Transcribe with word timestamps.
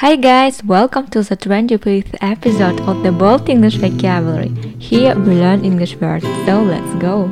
Hi 0.00 0.14
guys, 0.14 0.62
welcome 0.62 1.08
to 1.08 1.24
the 1.24 1.36
25th 1.36 2.14
episode 2.20 2.80
of 2.82 3.02
the 3.02 3.10
Bold 3.10 3.48
English 3.48 3.78
Vocabulary. 3.78 4.50
Here 4.78 5.18
we 5.18 5.34
learn 5.34 5.64
English 5.64 5.96
words, 5.96 6.22
so 6.46 6.62
let's 6.62 6.94
go. 7.00 7.28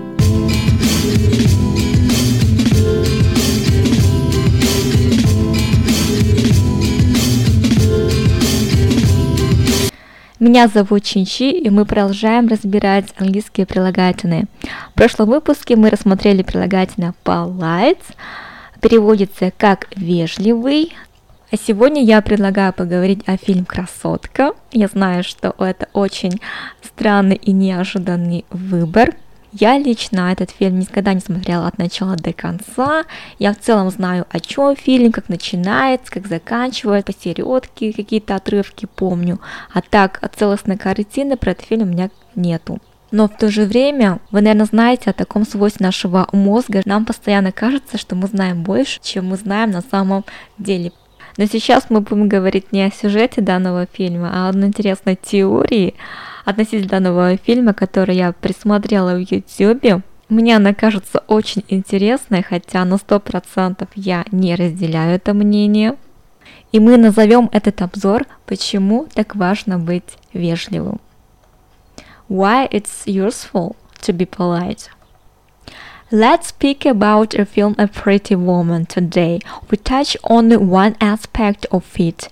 Меня 10.41 10.67
зовут 10.67 11.05
Чинчи, 11.05 11.53
и 11.53 11.71
мы 11.71 11.85
продолжаем 11.85 12.49
разбирать 12.49 13.15
английские 13.17 13.67
прилагательные. 13.67 14.47
В 14.91 14.95
прошлом 14.95 15.29
выпуске 15.29 15.77
мы 15.77 15.89
рассмотрели 15.89 16.43
прилагательное 16.43 17.15
polite, 17.25 18.03
переводится 18.81 19.53
как 19.57 19.87
вежливый, 19.95 20.93
а 21.51 21.57
сегодня 21.57 22.03
я 22.03 22.21
предлагаю 22.23 22.73
поговорить 22.73 23.23
о 23.27 23.37
фильме 23.37 23.65
«Красотка». 23.65 24.53
Я 24.73 24.89
знаю, 24.89 25.23
что 25.23 25.55
это 25.59 25.89
очень 25.93 26.41
странный 26.83 27.37
и 27.37 27.53
неожиданный 27.53 28.45
выбор. 28.51 29.15
Я 29.53 29.79
лично 29.79 30.33
этот 30.33 30.51
фильм 30.51 30.81
никогда 30.81 31.15
не 31.15 31.21
смотрела 31.21 31.69
от 31.69 31.79
начала 31.79 32.17
до 32.17 32.33
конца. 32.33 33.05
Я 33.39 33.55
в 33.55 33.61
целом 33.61 33.91
знаю, 33.91 34.27
о 34.29 34.41
чем 34.41 34.75
фильм, 34.75 35.13
как 35.13 35.29
начинается, 35.29 36.11
как 36.13 36.27
заканчивается, 36.27 37.13
посередке 37.13 37.93
какие-то 37.93 38.35
отрывки 38.35 38.87
помню. 38.87 39.41
А 39.73 39.83
так, 39.83 40.21
целостной 40.37 40.77
картины 40.77 41.37
про 41.37 41.53
этот 41.53 41.67
фильм 41.67 41.83
у 41.83 41.87
меня 41.87 42.11
нету. 42.35 42.81
Но 43.13 43.29
в 43.29 43.37
то 43.37 43.51
же 43.51 43.65
время 43.65 44.19
вы, 44.33 44.41
наверное, 44.41 44.67
знаете 44.67 45.11
о 45.11 45.15
таком 45.15 45.47
свойстве 45.47 45.87
нашего 45.87 46.29
мозга. 46.33 46.83
Нам 46.85 47.05
постоянно 47.05 47.53
кажется, 47.53 47.99
что 47.99 48.17
мы 48.17 48.27
знаем 48.27 48.65
больше, 48.65 48.99
чем 49.01 49.27
мы 49.27 49.37
знаем 49.37 49.71
на 49.71 49.81
самом 49.81 50.25
деле. 50.59 50.91
Но 51.37 51.45
сейчас 51.45 51.91
мы 51.91 52.01
будем 52.01 52.29
говорить 52.29 52.73
не 52.73 52.85
о 52.85 52.91
сюжете 52.91 53.41
данного 53.43 53.87
фильма, 53.87 54.31
а 54.33 54.47
о 54.47 54.49
одной 54.51 54.69
интересной 54.69 55.17
теории 55.17 55.95
относительно 56.45 56.89
данного 56.89 57.37
фильма, 57.37 57.75
который 57.75 58.17
я 58.17 58.33
присмотрела 58.33 59.15
в 59.15 59.19
YouTube. 59.19 60.03
Мне 60.29 60.57
она 60.57 60.75
кажется 60.75 61.23
очень 61.29 61.65
интересной, 61.69 62.43
хотя 62.43 62.85
на 62.85 62.97
сто 62.97 63.21
процентов 63.21 63.89
я 63.95 64.25
не 64.33 64.55
разделяю 64.55 65.17
это 65.17 65.35
мнение. 65.35 65.97
И 66.73 66.81
мы 66.81 66.97
назовем 66.97 67.49
этот 67.53 67.83
обзор 67.83 68.25
«Почему 68.47 69.07
так 69.13 69.37
важно 69.37 69.79
быть 69.79 70.17
вежливым». 70.33 71.01
Why 72.29 72.69
it's 72.69 73.07
useful 73.07 73.77
to 74.03 74.13
be 74.13 74.29
polite. 74.29 74.89
Let's 76.13 76.47
speak 76.47 76.87
about 76.87 77.35
a 77.35 77.45
film 77.45 77.75
A 77.79 77.89
Pretty 77.89 78.37
Woman 78.37 78.87
today. 78.87 79.41
We 79.69 79.77
touch 79.79 80.17
only 80.23 80.57
one 80.57 80.97
aspect 81.01 81.67
of 81.73 81.99
it. 81.99 82.29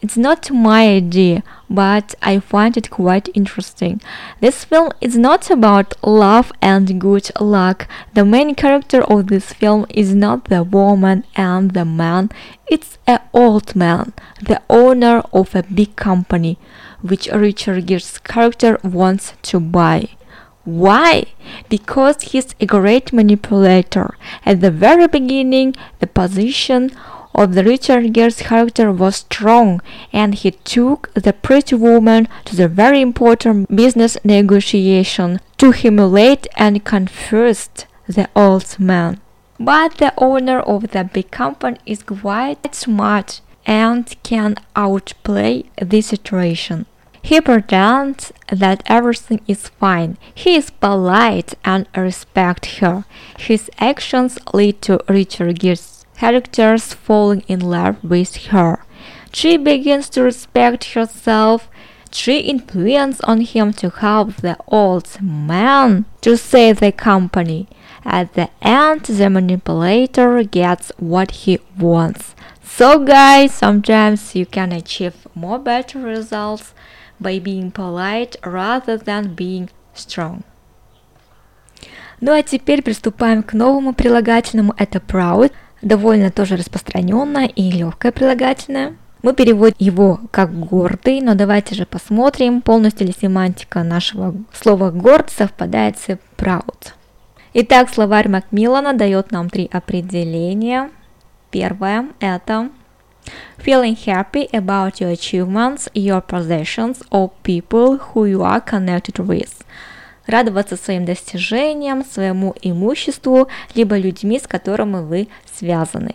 It's 0.00 0.16
not 0.16 0.52
my 0.52 0.86
idea, 0.86 1.42
but 1.68 2.14
I 2.22 2.38
find 2.38 2.76
it 2.76 2.90
quite 2.90 3.28
interesting. 3.34 4.00
This 4.40 4.64
film 4.64 4.92
is 5.00 5.18
not 5.18 5.50
about 5.50 5.94
love 6.06 6.52
and 6.62 7.00
good 7.00 7.28
luck. 7.40 7.88
The 8.14 8.24
main 8.24 8.54
character 8.54 9.02
of 9.02 9.26
this 9.26 9.52
film 9.52 9.86
is 9.90 10.14
not 10.14 10.44
the 10.44 10.62
woman 10.62 11.24
and 11.34 11.72
the 11.72 11.84
man, 11.84 12.30
it's 12.68 12.98
an 13.08 13.18
old 13.32 13.74
man, 13.74 14.12
the 14.40 14.62
owner 14.70 15.24
of 15.32 15.56
a 15.56 15.64
big 15.64 15.96
company, 15.96 16.56
which 17.02 17.26
Richard 17.26 17.88
Gere's 17.88 18.18
character 18.18 18.78
wants 18.84 19.32
to 19.42 19.58
buy. 19.58 20.10
Why? 20.68 21.24
Because 21.70 22.20
he's 22.20 22.54
a 22.60 22.66
great 22.66 23.10
manipulator. 23.10 24.14
At 24.44 24.60
the 24.60 24.70
very 24.70 25.06
beginning, 25.06 25.74
the 25.98 26.06
position 26.06 26.92
of 27.34 27.54
the 27.54 27.64
Richard 27.64 28.12
Gere's 28.12 28.42
character 28.42 28.92
was 28.92 29.16
strong, 29.16 29.80
and 30.12 30.34
he 30.34 30.50
took 30.50 31.10
the 31.14 31.32
pretty 31.32 31.74
woman 31.74 32.28
to 32.44 32.54
the 32.54 32.68
very 32.68 33.00
important 33.00 33.74
business 33.74 34.18
negotiation 34.24 35.40
to 35.56 35.70
humiliate 35.70 36.46
and 36.58 36.84
confuse 36.84 37.70
the 38.06 38.28
old 38.36 38.78
man. 38.78 39.20
But 39.58 39.96
the 39.96 40.12
owner 40.18 40.60
of 40.60 40.90
the 40.90 41.02
big 41.02 41.30
company 41.30 41.78
is 41.86 42.02
quite 42.02 42.74
smart 42.74 43.40
and 43.64 44.04
can 44.22 44.56
outplay 44.76 45.64
the 45.80 46.02
situation. 46.02 46.84
He 47.22 47.40
pretends 47.40 48.32
that 48.50 48.82
everything 48.86 49.40
is 49.46 49.68
fine. 49.68 50.18
He 50.34 50.54
is 50.56 50.70
polite 50.70 51.54
and 51.64 51.86
respects 51.96 52.78
her. 52.78 53.04
His 53.38 53.70
actions 53.78 54.38
lead 54.54 54.80
to 54.82 55.00
Richard 55.08 55.60
Gere's 55.60 56.06
characters 56.16 56.94
falling 56.94 57.44
in 57.48 57.60
love 57.60 58.02
with 58.02 58.36
her. 58.46 58.84
She 59.32 59.56
begins 59.56 60.08
to 60.10 60.22
respect 60.22 60.94
herself. 60.94 61.68
She 62.10 62.38
influences 62.38 63.20
on 63.20 63.42
him 63.42 63.72
to 63.74 63.90
help 63.90 64.36
the 64.36 64.56
old 64.66 65.20
man 65.20 66.06
to 66.22 66.36
save 66.36 66.80
the 66.80 66.92
company. 66.92 67.68
At 68.04 68.32
the 68.34 68.48
end, 68.62 69.02
the 69.02 69.28
manipulator 69.28 70.42
gets 70.44 70.90
what 70.96 71.30
he 71.30 71.58
wants. 71.78 72.34
So, 72.62 73.04
guys, 73.04 73.52
sometimes 73.52 74.34
you 74.34 74.46
can 74.46 74.72
achieve 74.72 75.26
more 75.34 75.58
better 75.58 75.98
results 75.98 76.72
by 77.18 77.42
being 77.42 77.70
polite 77.70 78.36
rather 78.42 79.02
than 79.02 79.34
being 79.34 79.68
strong. 79.94 80.42
Ну 82.20 82.32
а 82.32 82.42
теперь 82.42 82.82
приступаем 82.82 83.42
к 83.42 83.52
новому 83.52 83.94
прилагательному. 83.94 84.74
Это 84.76 84.98
proud, 84.98 85.52
довольно 85.82 86.30
тоже 86.30 86.56
распространенное 86.56 87.46
и 87.46 87.70
легкое 87.70 88.12
прилагательное. 88.12 88.96
Мы 89.22 89.34
переводим 89.34 89.76
его 89.78 90.20
как 90.30 90.56
гордый, 90.56 91.20
но 91.20 91.34
давайте 91.34 91.74
же 91.74 91.86
посмотрим, 91.86 92.62
полностью 92.62 93.06
ли 93.06 93.14
семантика 93.20 93.82
нашего 93.82 94.34
слова 94.52 94.90
горд 94.90 95.30
совпадает 95.30 95.98
с 95.98 96.18
proud. 96.36 96.92
Итак, 97.54 97.88
словарь 97.90 98.28
Макмиллана 98.28 98.94
дает 98.94 99.32
нам 99.32 99.50
три 99.50 99.68
определения. 99.72 100.90
Первое– 101.50 102.06
это 102.20 102.70
Feeling 103.58 103.96
happy 103.96 104.48
about 104.52 105.00
your 105.00 105.10
achievements, 105.10 105.88
your 105.94 106.20
possessions, 106.20 107.02
or 107.10 107.30
people 107.42 107.98
who 107.98 108.24
you 108.24 108.42
are 108.42 108.60
connected 108.60 109.18
with. 109.18 109.64
Радоваться 110.26 110.76
своим 110.76 111.04
достижениям, 111.04 112.04
своему 112.04 112.54
имуществу, 112.62 113.48
либо 113.74 113.96
людьми, 113.96 114.38
с 114.38 114.46
которыми 114.46 115.02
вы 115.02 115.28
связаны. 115.52 116.14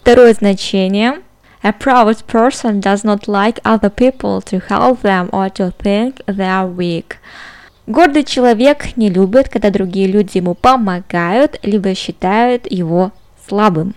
Второе 0.00 0.34
значение. 0.34 1.22
A 1.62 1.72
proud 1.72 2.26
person 2.26 2.80
does 2.80 3.04
not 3.04 3.26
like 3.26 3.58
other 3.64 3.88
people 3.88 4.42
to 4.42 4.60
help 4.68 5.00
them 5.00 5.30
or 5.32 5.48
to 5.48 5.72
think 5.78 6.20
they 6.26 6.46
are 6.46 6.68
weak. 6.68 7.16
Гордый 7.86 8.24
человек 8.24 8.96
не 8.96 9.08
любит, 9.08 9.48
когда 9.48 9.70
другие 9.70 10.06
люди 10.06 10.36
ему 10.36 10.54
помогают, 10.54 11.58
либо 11.62 11.94
считают 11.94 12.70
его 12.70 13.12
слабым. 13.48 13.94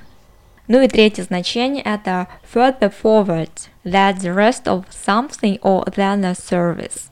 Ну 0.68 0.82
и 0.82 0.88
третье 0.88 1.24
значение 1.24 1.82
это 1.82 2.28
further 2.54 2.94
forward, 3.02 3.50
that 3.86 4.18
the 4.18 4.36
rest 4.36 4.64
of 4.66 4.84
something 5.06 5.60
or 5.62 5.86
than 5.96 6.26
a 6.26 6.34
service. 6.34 7.10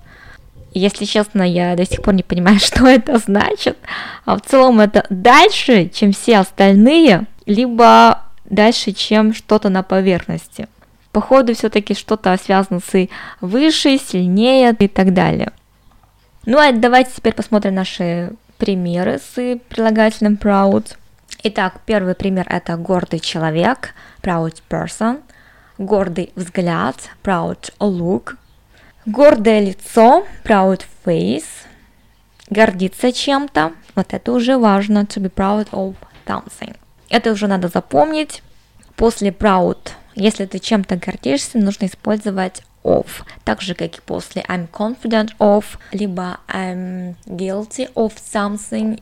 Если 0.73 1.05
честно, 1.05 1.41
я 1.41 1.75
до 1.77 1.85
сих 1.85 2.01
пор 2.01 2.15
не 2.15 2.23
понимаю, 2.23 2.59
что 2.63 2.85
это 2.85 3.17
значит. 3.17 3.77
А 4.25 4.35
в 4.35 4.41
целом 4.41 4.81
это 4.81 5.05
дальше, 5.09 5.87
чем 5.87 6.11
все 6.11 6.39
остальные, 6.39 7.27
либо 7.45 8.23
дальше, 8.43 8.91
чем 8.91 9.33
что-то 9.33 9.69
на 9.69 9.83
поверхности. 9.83 10.67
Походу, 11.13 11.55
все-таки 11.55 11.93
что-то 11.93 12.37
связано 12.37 12.81
с 12.81 13.07
выше, 13.39 13.97
сильнее 13.97 14.75
и 14.77 14.87
так 14.89 15.13
далее. 15.13 15.53
Ну 16.45 16.57
а 16.57 16.73
давайте 16.73 17.11
теперь 17.15 17.33
посмотрим 17.33 17.75
наши 17.75 18.33
примеры 18.57 19.19
с 19.19 19.57
прилагательным 19.69 20.35
proud. 20.35 20.97
Итак, 21.47 21.81
первый 21.85 22.15
пример 22.15 22.47
это 22.49 22.75
гордый 22.75 23.19
человек, 23.19 23.93
proud 24.23 24.63
person, 24.67 25.21
гордый 25.77 26.31
взгляд, 26.33 26.95
proud 27.23 27.71
look, 27.79 28.35
гордое 29.05 29.59
лицо, 29.59 30.25
proud 30.43 30.83
face, 31.05 31.45
гордиться 32.49 33.11
чем-то, 33.11 33.73
вот 33.93 34.11
это 34.11 34.31
уже 34.31 34.57
важно, 34.57 35.03
to 35.03 35.21
be 35.21 35.31
proud 35.31 35.69
of 35.69 35.93
something. 36.25 36.75
Это 37.11 37.31
уже 37.31 37.45
надо 37.45 37.67
запомнить. 37.67 38.41
После 38.95 39.29
proud, 39.29 39.91
если 40.15 40.47
ты 40.47 40.57
чем-то 40.57 40.95
гордишься, 40.95 41.59
нужно 41.59 41.85
использовать 41.85 42.63
of, 42.83 43.05
так 43.43 43.61
же, 43.61 43.75
как 43.75 43.95
и 43.95 44.01
после 44.01 44.41
I'm 44.49 44.67
confident 44.67 45.37
of, 45.37 45.65
либо 45.91 46.39
I'm 46.47 47.13
guilty 47.27 47.93
of 47.93 48.13
something, 48.15 48.99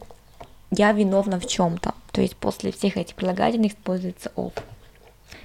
я 0.72 0.92
виновна 0.92 1.40
в 1.40 1.48
чем-то. 1.48 1.94
То 2.14 2.22
есть 2.22 2.38
после 2.38 2.72
всех 2.72 2.96
этих 2.96 3.16
прилагательных 3.16 3.74
используется 3.74 4.32
of. 4.38 4.54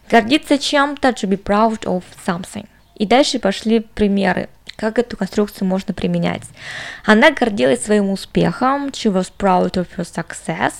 Гордиться 0.08 0.58
чем-то, 0.58 1.08
to 1.08 1.28
be 1.28 1.42
proud 1.42 1.80
of 1.84 2.04
something. 2.26 2.68
И 2.94 3.06
дальше 3.06 3.38
пошли 3.38 3.80
примеры, 3.80 4.48
как 4.76 4.98
эту 4.98 5.16
конструкцию 5.16 5.66
можно 5.66 5.94
применять. 5.94 6.42
Она 7.04 7.30
гордилась 7.30 7.84
своим 7.84 8.10
успехом, 8.10 8.88
she 8.88 9.10
was 9.10 9.32
proud 9.36 9.72
of 9.72 9.88
her 9.96 10.04
success. 10.04 10.74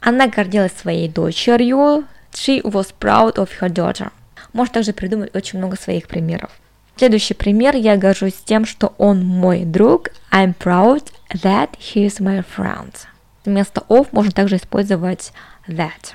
Она 0.00 0.28
гордилась 0.28 0.72
своей 0.72 1.08
дочерью, 1.08 2.04
she 2.32 2.62
was 2.62 2.94
proud 3.00 3.36
of 3.36 3.48
her 3.60 3.70
daughter. 3.70 4.12
Можно 4.52 4.74
также 4.74 4.92
придумать 4.92 5.34
очень 5.34 5.58
много 5.58 5.76
своих 5.76 6.08
примеров. 6.08 6.50
Следующий 6.96 7.34
пример. 7.34 7.74
Я 7.74 7.96
горжусь 7.96 8.34
тем, 8.44 8.66
что 8.66 8.92
он 8.98 9.24
мой 9.24 9.64
друг. 9.64 10.10
I'm 10.30 10.54
proud 10.54 11.10
that 11.42 11.70
he 11.78 12.06
is 12.06 12.20
my 12.20 12.44
friend. 12.44 12.92
Вместо 13.44 13.82
of 13.88 14.08
можно 14.12 14.32
также 14.32 14.56
использовать 14.56 15.32
that. 15.68 16.14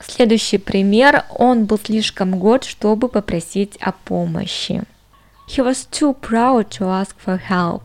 Следующий 0.00 0.58
пример. 0.58 1.24
Он 1.30 1.64
был 1.64 1.78
слишком 1.78 2.38
горд, 2.38 2.64
чтобы 2.64 3.08
попросить 3.08 3.76
о 3.80 3.92
помощи. 3.92 4.82
He 5.48 5.64
was 5.64 5.88
too 5.90 6.14
proud 6.18 6.68
to 6.78 6.86
ask 6.86 7.14
for 7.24 7.40
help. 7.48 7.82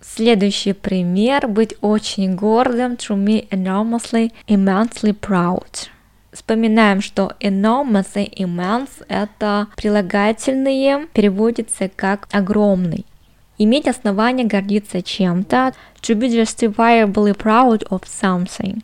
Следующий 0.00 0.72
пример. 0.72 1.46
Быть 1.46 1.76
очень 1.80 2.34
гордым. 2.34 2.96
To 2.96 3.16
me 3.16 3.48
enormously, 3.50 4.32
immensely 4.48 5.12
proud. 5.12 5.88
Вспоминаем, 6.32 7.00
что 7.00 7.32
enormous 7.40 8.08
и 8.14 8.42
immense 8.42 9.04
это 9.08 9.66
прилагательные, 9.76 11.08
переводится 11.12 11.88
как 11.88 12.28
огромный. 12.30 13.04
Иметь 13.62 13.86
основание 13.86 14.46
гордиться 14.46 15.02
чем-то. 15.02 15.74
To 16.00 16.14
be 16.14 16.30
justifiably 16.30 17.36
proud 17.36 17.86
of 17.90 18.04
something. 18.04 18.82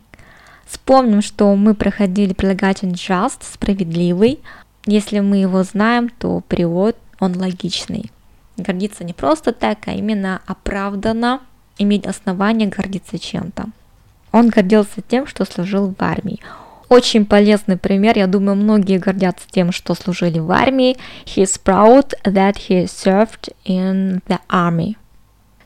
Вспомним, 0.67 1.23
что 1.23 1.55
мы 1.55 1.73
проходили 1.73 2.33
прилагательный 2.33 2.93
just, 2.93 3.39
справедливый. 3.41 4.39
Если 4.85 5.19
мы 5.19 5.37
его 5.37 5.63
знаем, 5.63 6.09
то 6.09 6.43
перевод 6.47 6.95
он 7.19 7.35
логичный. 7.35 8.11
Гордиться 8.55 9.03
не 9.03 9.13
просто 9.13 9.51
так, 9.51 9.79
а 9.87 9.93
именно 9.93 10.43
оправданно 10.45 11.39
иметь 11.79 12.05
основание 12.05 12.69
гордиться 12.69 13.17
чем-то. 13.17 13.65
Он 14.31 14.49
гордился 14.49 15.01
тем, 15.01 15.25
что 15.25 15.45
служил 15.45 15.87
в 15.87 15.95
армии. 16.03 16.39
Очень 16.89 17.25
полезный 17.25 17.77
пример. 17.77 18.17
Я 18.17 18.27
думаю, 18.27 18.55
многие 18.55 18.97
гордятся 18.97 19.45
тем, 19.49 19.71
что 19.71 19.93
служили 19.93 20.39
в 20.39 20.51
армии. 20.51 20.97
He 21.25 21.43
is 21.43 21.59
proud 21.61 22.13
that 22.23 22.55
he 22.69 22.85
served 22.85 23.53
in 23.65 24.21
the 24.27 24.39
army. 24.49 24.95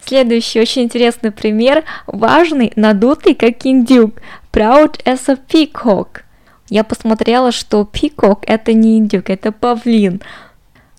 Следующий 0.04 0.60
очень 0.60 0.84
интересный 0.84 1.32
пример. 1.32 1.84
Важный, 2.08 2.74
надутый, 2.76 3.36
как 3.36 3.66
индюк. 3.66 4.16
Proud 4.52 5.04
as 5.06 5.32
a 5.32 5.36
peacock. 5.36 6.22
Я 6.70 6.84
посмотрела, 6.84 7.52
что 7.52 7.82
peacock 7.82 8.40
это 8.48 8.74
не 8.74 8.98
индюк, 8.98 9.30
это 9.30 9.52
павлин. 9.52 10.22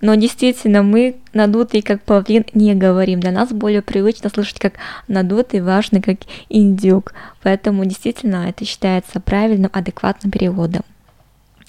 Но 0.03 0.17
действительно, 0.17 0.83
мы 0.83 1.15
надутый 1.33 1.81
как 1.81 2.03
павлин 2.03 2.45
не 2.55 2.75
говорим. 2.75 3.21
Для 3.21 3.31
нас 3.31 3.53
более 3.53 3.83
привычно 3.83 4.31
слышать 4.31 4.59
как 4.59 4.75
надутый, 5.07 5.61
важный, 5.61 6.03
как 6.03 6.19
индюк. 6.49 7.15
Поэтому 7.43 7.85
действительно 7.85 8.49
это 8.49 8.65
считается 8.65 9.21
правильным, 9.21 9.71
адекватным 9.73 10.33
переводом. 10.33 10.83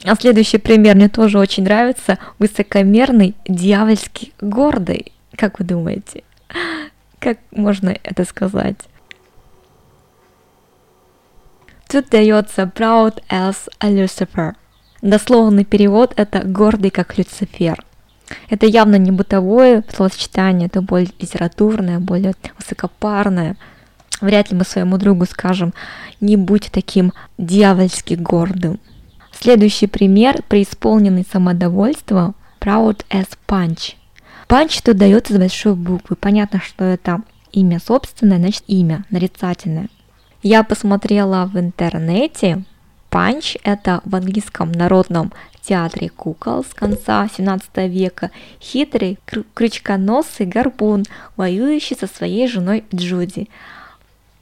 А 0.04 0.16
следующий 0.16 0.58
пример 0.58 0.96
мне 0.96 1.10
тоже 1.10 1.38
очень 1.38 1.64
нравится. 1.64 2.18
Высокомерный, 2.40 3.36
дьявольский, 3.48 4.34
гордый. 4.42 5.12
Как 5.36 5.60
вы 5.60 5.66
думаете? 5.66 6.24
Как 7.20 7.38
можно 7.52 7.96
это 8.04 8.26
сказать? 8.26 8.78
Тут 11.88 12.10
дается 12.10 12.64
proud 12.64 13.22
as 13.30 13.70
a 13.80 13.92
Lucifer. 13.92 14.54
Дословный 15.04 15.66
перевод 15.66 16.14
это 16.16 16.42
гордый 16.44 16.90
как 16.90 17.16
Люцифер. 17.20 17.84
Это 18.50 18.66
явно 18.66 18.96
не 18.96 19.12
бытовое 19.12 19.84
словосочетание, 19.94 20.68
это 20.68 20.82
более 20.82 21.10
литературное, 21.20 22.00
более 22.00 22.34
высокопарное. 22.58 23.56
Вряд 24.22 24.52
ли 24.52 24.58
мы 24.58 24.64
своему 24.64 24.98
другу 24.98 25.26
скажем, 25.26 25.74
не 26.22 26.38
будь 26.38 26.72
таким 26.72 27.14
дьявольски 27.38 28.14
гордым. 28.14 28.80
Следующий 29.32 29.88
пример– 29.88 30.42
преисполненный 30.48 31.26
самодовольство 31.30 32.34
proud 32.60 33.04
as 33.10 33.30
punch. 33.48 33.96
Punch 34.48 34.82
тут 34.84 34.98
дается 34.98 35.34
с 35.34 35.38
большой 35.38 35.76
буквы. 35.76 36.16
Понятно, 36.16 36.62
что 36.62 36.86
это 36.86 37.22
имя 37.52 37.80
собственное, 37.80 38.38
значит 38.38 38.64
имя 38.68 39.04
нарицательное. 39.10 39.90
Я 40.42 40.64
посмотрела 40.64 41.46
в 41.46 41.58
интернете, 41.58 42.64
Панч– 43.10 43.58
это 43.64 44.02
в 44.06 44.16
английском 44.16 44.72
народном 44.72 45.32
театре 45.64 46.10
кукол 46.10 46.64
с 46.64 46.74
конца 46.74 47.28
17 47.36 47.70
века 47.90 48.32
хитрый, 48.62 49.18
крючконосый 49.54 50.46
горбун, 50.46 51.06
воюющий 51.36 51.96
со 51.96 52.08
своей 52.08 52.48
женой 52.48 52.84
Джуди. 52.94 53.50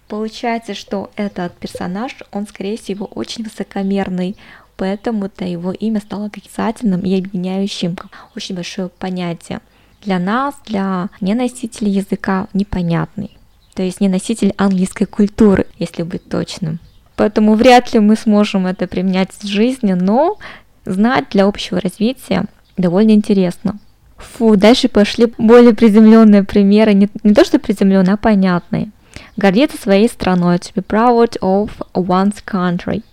Получается, 0.08 0.74
что 0.74 1.12
этот 1.16 1.54
персонаж, 1.54 2.16
он, 2.32 2.48
скорее 2.48 2.78
всего, 2.78 3.06
очень 3.06 3.44
высокомерный, 3.44 4.36
поэтому-то 4.76 5.46
его 5.46 5.72
имя 5.72 6.02
стало 6.02 6.26
отрицательным 6.26 7.02
и 7.02 7.18
объединяющим 7.18 7.96
очень 8.36 8.56
большое 8.56 8.90
понятие. 8.90 9.62
Для 10.02 10.20
нас, 10.20 10.56
для 10.66 11.10
неносителей 11.22 11.92
языка, 11.92 12.48
непонятный. 12.54 13.38
То 13.76 13.84
есть 13.84 14.02
не 14.02 14.10
носитель 14.10 14.54
английской 14.58 15.06
культуры, 15.06 15.68
если 15.78 16.04
быть 16.04 16.28
точным. 16.28 16.80
Поэтому 17.16 17.54
вряд 17.54 17.94
ли 17.94 18.00
мы 18.00 18.16
сможем 18.16 18.66
это 18.66 18.88
применять 18.88 19.32
в 19.32 19.46
жизни, 19.46 19.94
но 19.94 20.40
знать 20.86 21.26
для 21.30 21.46
общего 21.46 21.80
развития 21.80 22.46
довольно 22.78 23.12
интересно. 23.12 23.80
Фу, 24.18 24.56
дальше 24.56 24.88
пошли 24.88 25.34
более 25.38 25.74
приземленные 25.74 26.44
примеры, 26.44 26.94
не, 26.94 27.10
не 27.24 27.34
то 27.34 27.44
что 27.44 27.60
приземленные, 27.60 28.14
а 28.14 28.18
понятные. 28.18 28.92
Гордиться 29.36 29.78
своей 29.78 30.08
страной, 30.08 30.58
to 30.58 30.74
be 30.74 30.86
proud 30.86 31.40
of 31.42 31.72
one's 31.94 32.44
country. 32.46 33.04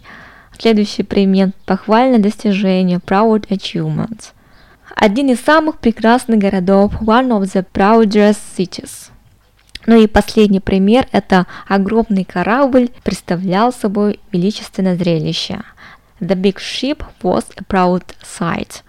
Следующий 0.59 1.03
пример– 1.03 1.53
похвальное 1.67 2.19
достижение, 2.19 2.99
proud 2.99 3.49
achievement. 3.49 4.33
Один 4.95 5.31
из 5.31 5.41
самых 5.41 5.79
прекрасных 5.79 6.39
городов, 6.39 7.01
one 7.01 7.29
of 7.29 7.43
the 7.45 7.65
proudest 7.73 8.39
cities– 8.57 9.11
ну 9.89 9.99
и 9.99 10.07
последний 10.07 10.61
пример– 10.61 11.09
это 11.13 11.47
огромный 11.67 12.25
корабль 12.25 12.91
представлял 13.05 13.73
собой 13.73 14.21
величественное 14.33 14.97
зрелище. 14.97 15.63
The 16.21 16.35
big 16.35 16.57
ship 16.57 17.05
was 17.23 17.45
a 17.57 17.65
proud 17.65 18.05
sight. 18.23 18.83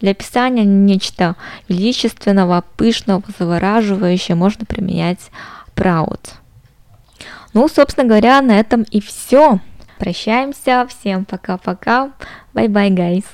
Для 0.00 0.10
описания 0.10 0.64
нечто 0.64 1.36
величественного, 1.68 2.64
пышного, 2.76 3.22
завораживающего 3.38 4.34
можно 4.34 4.66
применять 4.66 5.30
proud. 5.76 6.20
Ну, 7.54 7.68
собственно 7.68 8.06
говоря, 8.06 8.40
на 8.42 8.58
этом 8.58 8.82
и 8.82 9.00
все. 9.00 9.60
Прощаемся. 9.98 10.86
Всем 10.88 11.24
пока-пока. 11.24 12.12
Bye-bye, 12.54 12.90
guys. 12.90 13.24